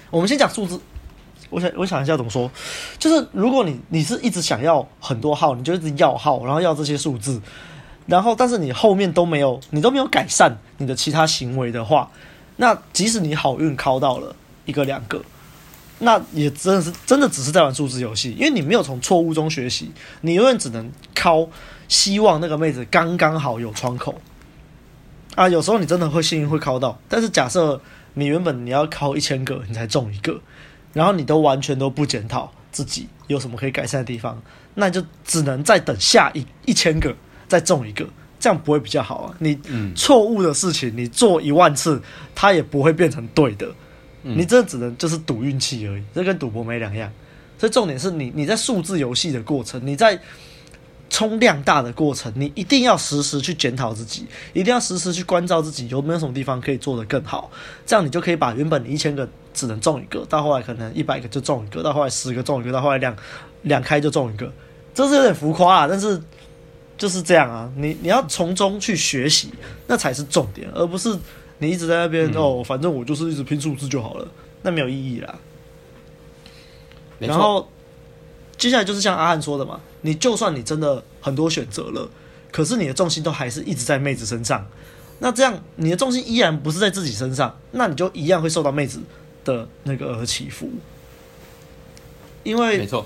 [0.09, 0.79] 我们先讲数字。
[1.51, 2.49] 我想，我想一下怎么说，
[2.97, 7.39] 就是如果你你是一直想要很多号，你就一直要号，然后要这些数字，
[8.07, 12.09] 然后但是你后面都没有，你都没有改善你的其他行为的话，
[12.55, 14.35] 那即使你好运靠到了
[14.65, 15.21] 一个两个，
[15.99, 21.47] 那也真的是真的只是在玩数字游戏，因为你没有从错误中学习，你永远只能靠
[21.89, 24.21] 希望那个妹子刚刚好有窗口
[25.35, 27.81] 啊，有时候你真的会幸运会靠到，但是假设
[28.13, 30.39] 你原本你要靠一千个，你才中一个。
[30.93, 34.41] 然后你都完全都不检讨自己有什么可以改善的地方，
[34.75, 37.15] 那你就只能再等下一一千个，
[37.47, 38.07] 再中一个，
[38.39, 39.35] 这样不会比较好啊？
[39.39, 39.57] 你
[39.95, 42.01] 错误的事情你做一万次，
[42.33, 43.69] 它也不会变成对的。
[44.23, 47.11] 你这只能就是赌运气而已，这跟赌博没两样。
[47.57, 50.19] 所以重点是你你在数字游戏的过程，你在
[51.09, 57.49] 冲量大的过程，你一定要时时去检讨自己，一定要时时去关照自己有没有什么地方可以做得更好。
[57.85, 63.15] 这样你就可以把原本你一千个只能中一个，到后来可能一百个就中一个，到后来十个中一个，到后来两
[63.63, 64.51] 两开就中一个。
[64.93, 66.21] 这是有点浮夸啊，但是
[66.97, 67.71] 就是这样啊。
[67.75, 69.49] 你你要从中去学习，
[69.87, 71.17] 那才是重点，而不是。
[71.63, 74.27] 你一直在那边、嗯、哦，反正我就是一直拼数字就好了，
[74.63, 75.35] 那没有意义啦。
[77.19, 77.69] 然后
[78.57, 82.09] 接下来就是像阿汉说的嘛，你就算你真的很多选择了，
[82.51, 84.65] 可是你的重心都还是一直在妹子身上，
[85.19, 88.99] 那这样你的重心依然不是在自己身上，那你就一样会受到妹子
[89.43, 90.69] 的那个而起伏。
[92.43, 93.05] 因为没错，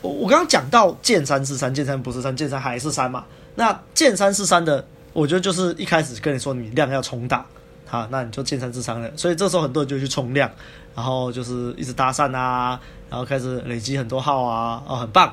[0.00, 3.24] 我我刚刚讲到剑山是山，剑山不是山，剑山还是山嘛。
[3.56, 4.86] 那剑山是山的。
[5.12, 7.46] 我觉得就是一开始跟你说你量要冲大，
[7.86, 9.08] 好，那你就剑山是山了。
[9.16, 10.50] 所以这时候很多人就去冲量，
[10.92, 15.32] 然后就是一直搭讪啊，然后开始累积很多号啊，哦，很棒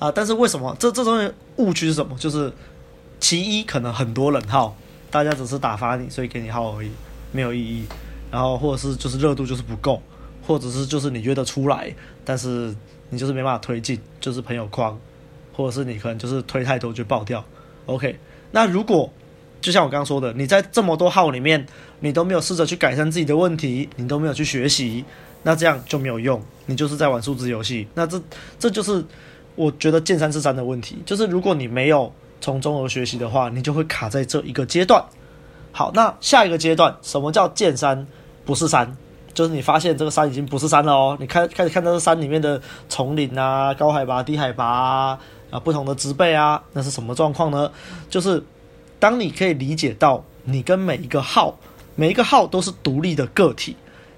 [0.00, 0.10] 啊。
[0.10, 2.18] 但是为什么这这种误区是什么？
[2.18, 2.52] 就是
[3.20, 4.76] 其一可能很多人号，
[5.12, 6.90] 大家只是打发你，所以给你号而已，
[7.30, 7.84] 没有意义。
[8.30, 10.00] 然后或者是就是热度就是不够，
[10.46, 12.74] 或者是就是你约得出来，但是
[13.08, 14.98] 你就是没办法推进，就是朋友框，
[15.52, 17.44] 或者是你可能就是推太多就爆掉。
[17.86, 18.18] OK，
[18.52, 19.10] 那如果
[19.60, 21.66] 就像我刚刚说的，你在这么多号里面，
[21.98, 25.04] 你都没有试着去改善自己的问题，你都没有去学习，
[25.42, 27.86] 那这样就没有用，你就是在玩数字游戏。
[27.94, 28.22] 那这
[28.58, 29.04] 这就是
[29.56, 35.04] 我觉得见山是山的问题，就是如果你没有从中而学习的话，你就会卡在这一个阶段。
[35.72, 38.06] 好，那下一个阶段，什么叫见山
[38.44, 38.96] 不是山？
[39.32, 45.18] 就是你发现这个山已经不是山了哦，你开开始看到这山里面的丛林啊、高海拔、低海拔啊、
[45.50, 47.70] 啊不同的植被啊，那是什么状况呢？
[48.08, 48.42] 就是。
[49.00, 51.58] 当你可以理解到，你跟每一个号，
[51.94, 53.74] 每一个号都是独立的个体，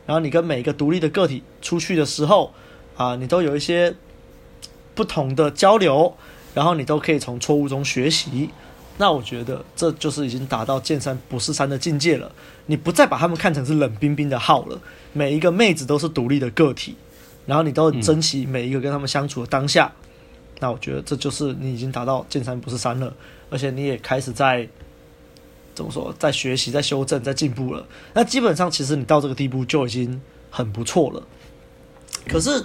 [0.07, 2.53] 然后你跟每一个独立的个体出去的时候，
[2.97, 3.95] 啊，你都有一些
[4.93, 6.13] 不同的交流，
[6.53, 8.51] 然后你都可以从错误中学习。
[8.99, 12.31] 那我觉得这就是已经达到见山不是山的境界了。
[12.67, 14.81] 你不再把他们看成是冷冰冰的号了，
[15.13, 16.95] 每一个妹子都是独立的个体，
[17.47, 19.93] 然后你都珍惜每一个跟他们相处的当下。
[19.95, 20.09] 嗯。
[20.61, 23.13] 那我觉得这就是你已经达到见山不是山了。
[23.51, 24.67] 而且你也开始在
[25.75, 27.87] 怎么说，在学习、在修正、在进步了。
[28.15, 31.23] 那基本上，其实你到这个地步就已经很不错了。
[32.29, 32.65] 可是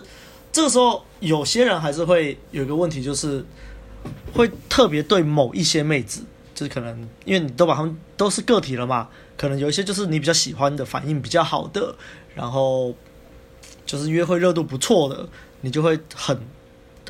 [0.52, 3.44] 这个时候，有些人还是会有一个问题，就是
[4.34, 6.22] 会特别对某一些妹子，
[6.54, 11.96] 就是可能因为你都把他们都是个体了嘛，可能有一些就是你比较喜欢的、反应比较好的，
[12.36, 12.94] 然后
[13.86, 15.28] 就是约会热度不错的，
[15.62, 16.40] 你就会很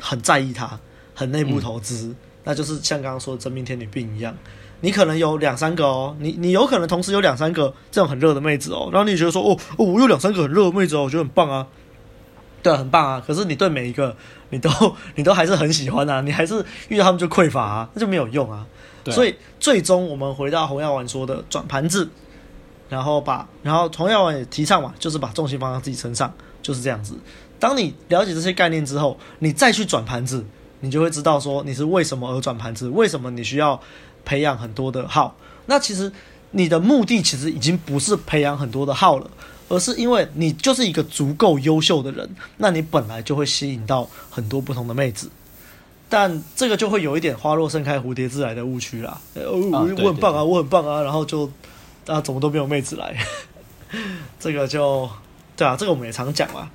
[0.00, 0.78] 很在意他，
[1.14, 2.08] 很内部投资。
[2.08, 2.16] 嗯。
[2.44, 4.34] 那就是像刚刚说的真命天女病一样，
[4.80, 11.66] 你可能有两三个哦，你你有可能同时有两三个这种很热的妹子哦，然后你觉得说哦哦，我有两三个很热的妹子哦，我觉得很棒啊，
[12.68, 13.22] 对啊，很棒啊。
[13.26, 14.14] 可是你对每一个
[14.50, 14.70] 你都
[15.16, 18.66] 你都还是很喜欢啊，你还是遇到他们就匮乏啊，那就没有用啊。
[19.04, 22.08] 对所以最终我们回到洪耀文说的转盘子，
[22.88, 27.14] 然后把然后洪耀文也提倡嘛，就是把重心放到自己身上，就是这样子。
[27.58, 30.44] 当你了解这些概念之后，你再去转盘子。
[30.80, 33.80] 你就会知道说你是为什么而转盘子，为什么你需要
[34.24, 35.34] 培养很多的号。
[35.66, 36.12] 那其实
[36.52, 39.30] 你的目的其实已经不是培养很多的号了，
[39.68, 45.30] 而是因为你就是一个足够优秀的人，那你本来就会吸引到很多不同的妹子。
[46.08, 49.20] 但这个就会有一点花落盛开，蝴蝶自来的误区啦。
[49.34, 49.60] 哦，
[50.02, 51.50] 我很棒啊，我很棒啊，然后就
[52.06, 53.14] 啊怎么都没有妹子来，
[54.40, 55.08] 这个就
[55.56, 56.70] 对啊，这个我们也常讲嘛，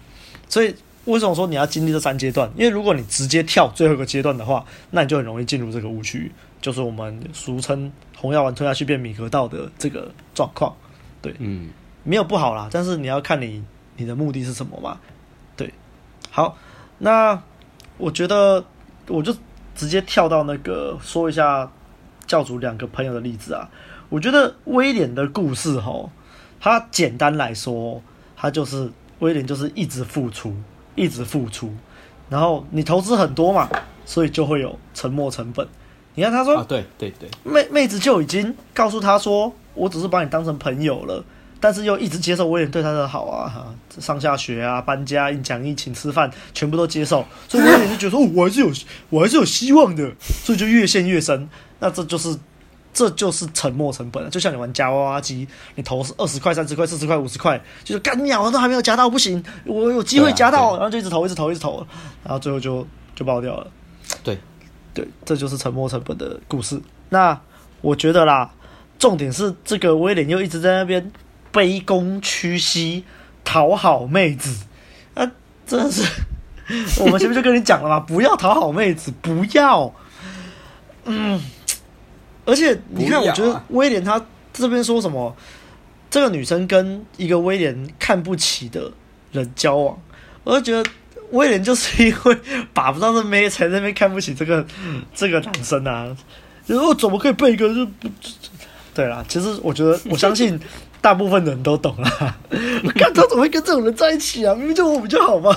[0.49, 0.75] 所以。
[1.05, 2.49] 为什么说你要经历这三阶段？
[2.55, 10.73] 因为如果你直接跳最后一个阶段的话，那你就很容易进入这个误区，就是我们俗称“红药丸吞下去变米格道”的这个状况。
[11.21, 11.69] 对，嗯，
[12.03, 13.63] 没有不好啦，但是你要看你
[13.97, 14.99] 你的目的是什么嘛。
[15.57, 15.73] 对，
[16.31, 16.57] 好，
[16.99, 17.41] 那
[17.97, 18.63] 我觉得
[19.07, 19.35] 我就
[19.75, 21.69] 直接跳到那个说一下
[22.25, 23.69] 教主两个朋友的例子啊。
[24.09, 26.09] 我觉得威廉的故事齁，
[26.61, 28.01] 他简单来说，
[28.37, 28.89] 他就是
[29.19, 30.55] 威廉就是一直付出。
[30.95, 31.73] 一直付出，
[32.29, 33.69] 然后你投资很多嘛，
[34.06, 35.67] 所以就会有沉没成本。
[36.15, 41.23] 你看他说，啊、对对对，妹妹子就已经告诉他说，我只是把你当成朋友了，
[41.60, 48.71] 但是又一直接受威廉对他的好啊，哈，上下学啊，搬家、印讲义、请吃饭，全部都接受，所以威廉就觉得说，哦，我还是有，
[49.10, 51.49] 我还是有希望的，所以就越陷越深。
[51.79, 52.38] 那这就是。
[52.93, 61.86] 这就是沉没成本，就像你玩夹娃娃机，你投二十块、三十块、四十块、五十块，就是干鸟都还没有夹到，不行，我有机会夹到，啊、然后就一直投，一直投，一直投，
[62.23, 63.67] 然后最后就就爆掉了。
[64.23, 64.38] 对，
[64.93, 66.79] 对，这就是沉没成本的故事。
[67.10, 67.39] 那
[67.82, 68.51] 我觉得啦，
[68.99, 71.12] 重点是这个威廉又一直在那边
[71.51, 73.03] 卑躬屈膝
[73.43, 74.65] 讨好妹子，
[75.15, 75.32] 啊，
[75.65, 76.03] 真的是，
[77.01, 79.93] 我们前面就跟你讲了嘛，不要讨好妹子，不要，
[81.06, 81.41] 嗯，
[82.45, 85.36] 而且你看，我觉得威廉他这边说什么，
[86.10, 88.91] 这个女生跟一个威廉看不起的
[89.32, 89.97] 人交往，
[90.43, 90.89] 我就觉得。
[91.32, 92.38] 威廉就是因为
[92.75, 94.63] 把不到这妹，才在那边看不起这个
[95.15, 96.15] 这个男生啊！
[96.67, 98.08] 然后怎么可以被一个就不？
[98.93, 100.60] 对啦，其实我觉得我相信
[101.01, 102.38] 大部分人都懂啦。
[102.84, 104.53] 我 看他怎么会跟这种人在一起啊？
[104.53, 105.51] 明明就我比较好嘛。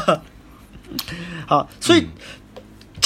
[1.47, 2.07] 好，所以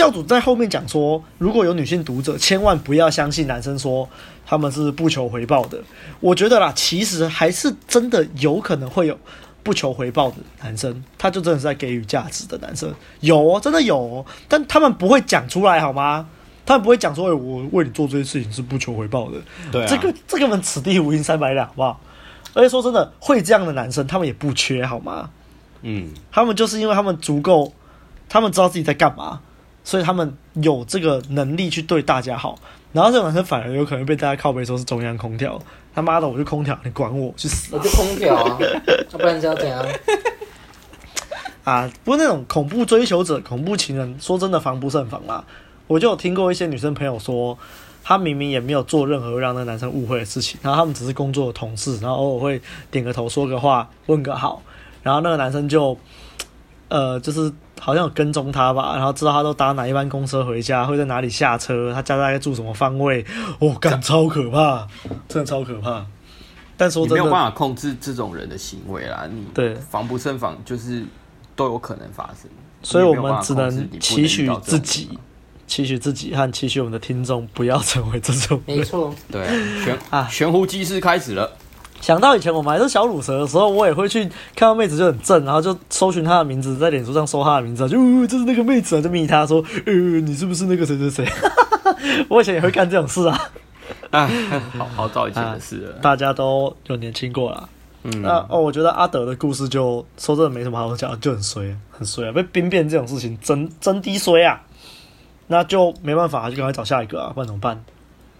[0.00, 4.08] 教主在后面讲说，如果有女性读者，千万不要相信男生说
[4.46, 5.78] 他们是不求回报的。
[6.20, 9.18] 我觉得啦，其实还是真的有可能会有。
[9.62, 16.26] 不求回报的男生，他就真的是在给予价值的男生，有哦，真的有哦，但他们不会讲出来，好吗？
[16.64, 19.36] 他们不会讲说，哎，我为你做这些事情是不求回报的。
[19.70, 22.00] 对啊，这个这个门此地无银三百两，好不好？
[22.54, 25.28] 而且说真的，会这样的男生，他们也不缺，好吗？
[25.82, 27.74] 嗯，他们就是因为他们足够，
[28.30, 29.42] 他们知道自己在干嘛，
[29.84, 32.58] 所以他们有这个能力去对大家好。
[32.92, 35.60] 然后这种男生反而有可能被大家靠背说是中央空调。
[35.94, 37.74] 他妈的，我就空调，你管我去死！
[37.74, 38.58] 我就空调啊，
[39.12, 39.84] 要不然要怎样？
[41.64, 45.44] 啊，不过那种恐怖追求者、恐怖情人，说真的防不胜防啦。
[45.86, 47.56] 我就有听过一些女生朋友说，
[48.02, 54.62] 她明明也没有做任何让那个男生误会的事情，然后他们只是工作的同事，然后偶尔会点个头、说个话、问个好，
[55.02, 55.96] 然后那个男生就，
[56.88, 57.52] 呃，就是。
[57.80, 63.24] 好像有跟踪他吧，然后知道他都搭哪一班公车回家，会在哪里下车，他家大概住什么方位，
[63.58, 64.86] 哦，感超可怕，
[65.26, 66.04] 真的超可怕。
[66.76, 71.04] 但说真的，你没有办法控制这种人的行为啦，你对防不胜防，就是
[71.56, 72.50] 都有可能发生。
[72.82, 75.18] 所以我们只能期许自己，
[75.66, 78.60] 期许自己和期许我们的听众不要成为这种。
[78.66, 79.46] 没错，对，
[79.84, 81.50] 悬啊，悬壶济世开始了。
[82.00, 84.24] 想到以前我们还是小乳蛇的时候，我也会去
[84.56, 91.26] 看到妹子就很正，然后就搜寻她的名字，在脸书上搜她的名字，就、呃、就是那个妹子啊，就密她说，呃，你是不是那个谁谁谁？
[92.28, 93.50] 我以前也会干这种事啊，
[94.10, 94.30] 啊，
[94.78, 97.68] 好好早以前的事了，大家都有年轻过了。
[98.02, 104.62] 嗯，那哦，我觉得阿德的故事就说真的没什么好讲，就很衰，很衰啊，被兵变这种事情真真低衰啊，
[105.48, 107.84] 那就没办法，就赶快找下一个啊，不然怎么办？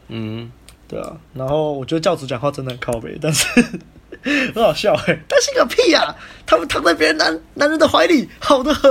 [0.09, 0.51] 嗯。
[0.91, 3.47] 对啊，然后我觉得教主讲话真的很靠北，但是
[4.53, 6.17] 很好笑哎，担心个屁呀、啊！
[6.45, 8.91] 他们躺在别人男男人的怀里，好得很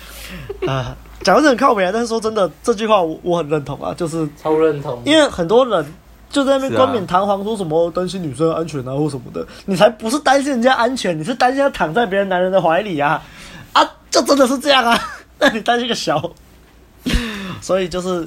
[0.66, 5.84] 啊，讲的是很靠北啊，但是说真的，这句话我我很认同啊，就是超认同，因为很多人
[6.30, 13.22] 就在那边冠冕堂皇说什么担心女生安全啊或什么的，你才不是担心人家安全，你是担心他躺在别人男人的怀里啊
[13.74, 14.98] 啊，就真的是这样啊，
[15.38, 16.32] 那你担心个小，
[17.60, 18.26] 所以就是。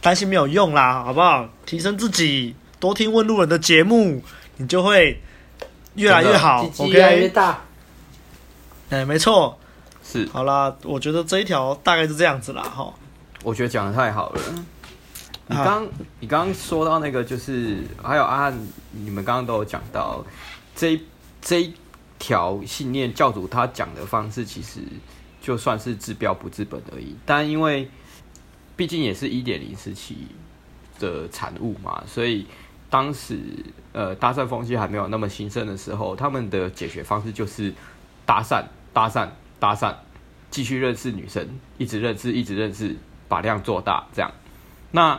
[0.00, 1.48] 担心没有用啦，好不好？
[1.64, 4.22] 提升自己，多听问路人的节目，
[4.56, 5.20] 你就会
[5.94, 6.64] 越来越好。
[6.78, 7.60] OK，越来越大。
[8.90, 9.58] 哎，没错，
[10.04, 10.28] 是。
[10.32, 12.92] 好啦，我觉得这一条大概是这样子啦，哈。
[13.42, 14.40] 我觉得讲的太好了。
[15.48, 15.88] 你刚、啊、
[16.20, 18.52] 你刚刚说到那个，就是还有啊，
[18.90, 20.24] 你们刚刚都有讲到
[20.74, 21.00] 这一
[21.40, 21.72] 这一
[22.18, 24.80] 条信念，教主他讲的方式，其实
[25.40, 27.16] 就算是治标不治本而已。
[27.24, 27.88] 但因为
[28.76, 30.18] 毕竟也是一点零时期
[30.98, 32.46] 的产物嘛，所以
[32.90, 33.40] 当时
[33.92, 37.72] 呃搭讪风气还没有那么兴盛的时候，他们的解决方式就是
[38.26, 38.62] 搭讪、
[38.92, 39.26] 搭讪、
[39.58, 39.94] 搭讪，
[40.50, 42.94] 继续认识女生，一直认识、一直认识，
[43.28, 44.30] 把量做大，这样。
[44.90, 45.18] 那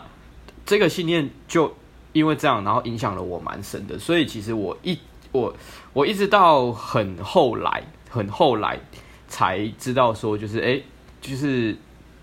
[0.63, 1.76] 这个信念就
[2.13, 3.98] 因为这样，然后影响了我蛮深的。
[3.98, 5.00] 所以其实我一
[5.32, 5.52] 我
[5.93, 8.80] 我一直到很后来、很后来
[9.28, 10.80] 才知道说，就是哎，
[11.20, 11.76] 就是。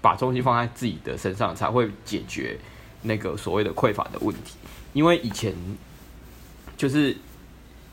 [0.04, 2.58] 把重心放在自己的身上，才会解决
[3.00, 4.56] 那个所谓的匮乏的问题。
[4.92, 5.54] 因为以前
[6.76, 7.16] 就是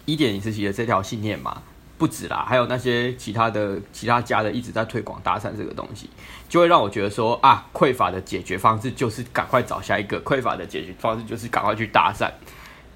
[0.03, 1.63] 一点零时期的这条信念嘛，
[1.97, 6.09] 不止啦，还有那些其他的其他家的一直在推广搭讪这个东西，
[6.49, 12.29] 就会让我觉得说啊，匮乏的解决方式就是赶快找下一个，匮乏的解决方式就是赶快去搭讪。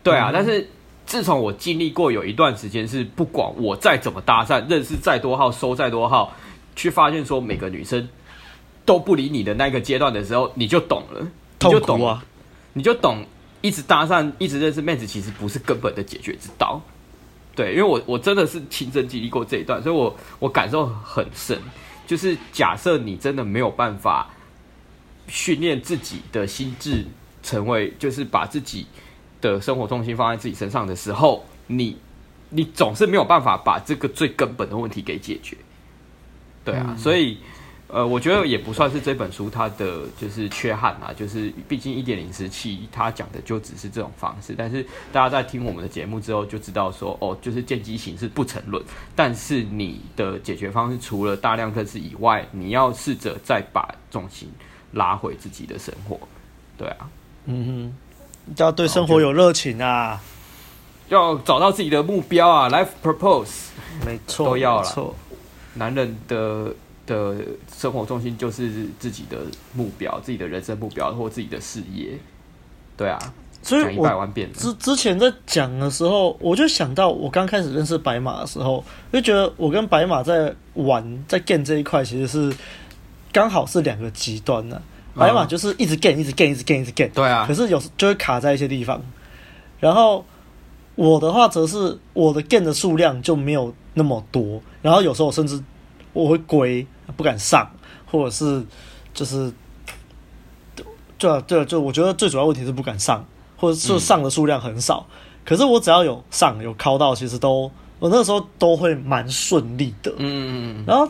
[0.04, 0.68] 对啊，嗯、但是
[1.06, 6.36] 自从我经历过有一段时间是不管我再怎么搭讪，认识再多号，收再多号，
[6.76, 8.10] 去发现说每个女生。
[8.86, 11.28] 都不理你的那个阶段的时候，你就懂了，
[11.60, 12.24] 你就懂啊，
[12.74, 13.26] 你就懂，
[13.62, 16.80] 一直搭讪，一直认识妹子，其实不是根本的解决之道。
[17.56, 21.60] 对，因为我我真的是亲身经历过这一段，所以我我感受很深。
[22.06, 24.30] 就是假设你真的没有办法
[25.28, 27.04] 训练自己的心智，
[27.42, 28.86] 成为就是把自己
[29.42, 31.98] 的生活重心放在自己身上的时候，你
[32.50, 35.58] 你总是没有办法把这个最根本的问题给解决。
[36.64, 37.40] 对啊，嗯、所以。
[37.88, 44.84] 呃，我觉得也不算是这本书它的就是缺憾啊，就是毕竟一点零时期它讲的就只是这种方式，但是
[45.14, 48.84] 大家在听我们的节目之后就知道说，哦，就是见机行事不成论，
[49.16, 54.50] 但是你的解决方式除了大量测试以外，你要试着再把重心
[54.92, 56.20] 拉回自己的生活，
[56.80, 57.08] 对啊，
[57.46, 57.94] 嗯
[58.48, 60.20] 哼，要对生活有热情啊，
[61.10, 63.68] 要找到自己的目标啊，life purpose，
[64.04, 65.16] 没错，都要了，错，
[65.76, 66.74] 男人的。
[67.06, 67.36] 的
[67.74, 69.38] 生活重心就是自己的
[69.74, 72.18] 目标，自己的人生目标或自己的事业，
[72.98, 73.20] 对啊，
[73.62, 74.52] 所以我一百万遍。
[74.54, 82.58] 之之前在讲的时候，我就想到我刚开始认识白马的时候，就觉得我跟白马在玩在 game 这一块，其实是
[83.32, 84.94] 刚好是两个极端呢、啊。
[85.18, 87.46] 白马就是一直 game，一直 game，一直 game，一直 game，对啊。
[87.48, 89.02] 可是有时就会卡在一些地方。
[89.80, 90.26] 然后
[90.96, 95.62] 我的话，则是我的 game 的数量就没有那么多，然后有时候甚至
[96.16, 96.88] 我会归。
[97.16, 97.70] 不敢上，
[98.12, 98.66] 或者是
[99.14, 99.54] 就是，
[101.20, 103.24] 就就就我觉得最主要问题是不敢上，
[103.56, 105.06] 或者是上的数量很少。
[105.08, 110.12] 嗯、可是我只要有上有考到，其实都我那个时候都会蛮顺利的。
[110.18, 110.84] 嗯嗯嗯。
[110.88, 111.08] 然后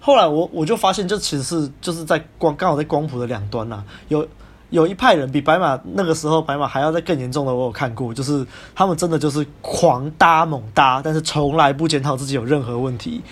[0.00, 4.26] 后来我我就发现，这其实是就是在光刚好在光谱的两端呐、啊，有
[4.70, 8.44] 有一派人比白马那个时候白马还要再更严重的，我有看过，就是
[8.74, 13.22] 他们真的就是狂搭猛搭，但是从来不检讨自己有任何问题。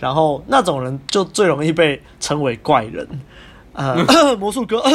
[0.00, 3.06] 然后那种人就最容易被称为怪人，
[3.74, 4.04] 呃，
[4.40, 4.82] 魔术哥。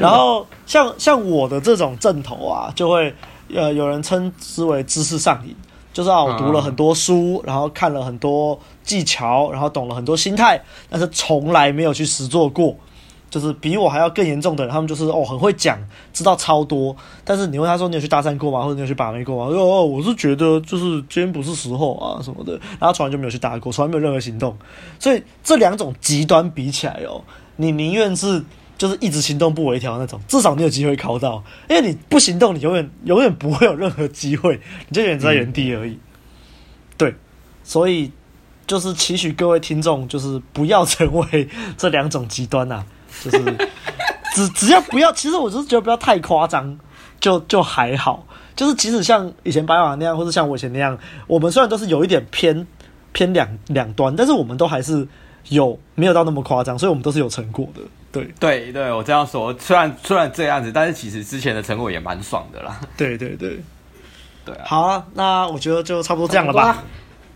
[0.00, 3.14] 然后像像我的这种阵头啊，就会
[3.54, 5.54] 呃有人称之为知识上瘾，
[5.92, 12.74] 就是啊，我读了很多书，然后看了很多技巧，然后懂了很多心态，但是从来没有去实做过。
[13.30, 15.78] 就是比我还要更严重的人，他们就是哦很会讲，
[16.12, 16.94] 知道超多。
[17.24, 18.62] 但是你问他说，你有去搭讪过吗？
[18.62, 19.54] 或者你有去把妹过吗？
[19.54, 22.54] 哦哦，我是觉得就是今天不是时候啊什么的。
[22.80, 24.56] 然后从来就没有去搭过，从来没有任何行动。
[24.98, 27.22] 所以这两种极端比起来哦，
[27.54, 28.44] 你宁愿是
[28.76, 31.44] 就是一直行动不微调那种，至少你有机会考到。
[31.68, 35.92] 因为你不行动，你永远永远不会有任何机会，你就永远在原地而已。
[35.92, 36.00] 嗯、
[36.96, 37.14] 对，
[37.62, 38.10] 所以
[38.66, 42.86] 就是期许各位听众，就是不要成为这两种极端呐、啊。
[43.24, 43.68] 就是
[44.34, 46.78] 只只要不要，其实我就是觉得不要太夸张，
[47.20, 48.26] 就就还好。
[48.56, 50.96] 就是即使像以前白马那样，或者像我以前那样，
[51.26, 52.66] 我们虽然都是有一点偏
[53.12, 55.06] 偏两两端，但是我们都还是
[55.48, 57.80] 有没有到那么夸张，所以我们都是有成果的。
[58.12, 62.80] 对对对，我这样说，虽然虽然这样子，但是其实之前的成果也蛮爽的啦。
[62.96, 63.58] 对对对
[64.44, 66.82] 对啊，好啊，那我觉得就差不多这样了吧。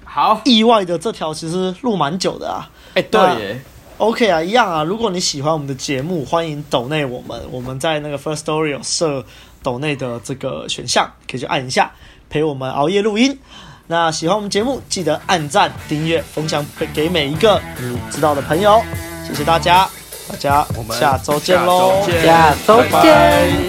[0.05, 2.69] 好，意外的这条其实录蛮久的啊。
[2.95, 3.63] 哎、欸，对耶。
[3.99, 4.83] OK 啊，一样啊。
[4.83, 7.41] 如果你喜欢我们的节目，欢迎抖内我们。
[7.51, 9.25] 我们在那个 First Story 有设
[9.63, 11.93] 抖内的这个选项，可以去按一下，
[12.29, 13.39] 陪我们熬夜录音。
[13.87, 18.83] 那喜欢我们节目，记得按赞、订阅、分享给每一个你知道的朋友。
[19.27, 19.89] 谢谢大家，
[20.29, 22.03] 大家我们下周见喽！
[22.23, 22.91] 下周见，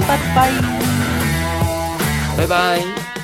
[0.07, 0.49] 拜拜，
[2.38, 3.14] 拜拜。